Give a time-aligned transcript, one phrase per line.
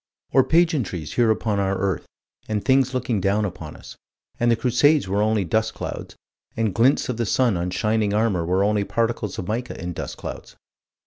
[0.31, 2.07] Or pageantries here upon our earth,
[2.49, 3.95] and things looking down upon us
[4.39, 6.15] and the Crusades were only dust clouds,
[6.57, 10.17] and glints of the sun on shining armor were only particles of mica in dust
[10.17, 10.55] clouds.